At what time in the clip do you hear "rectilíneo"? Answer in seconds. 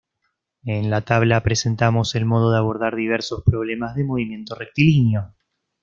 4.55-5.35